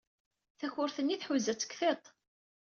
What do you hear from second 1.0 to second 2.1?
tḥuza-tt deg tiṭ.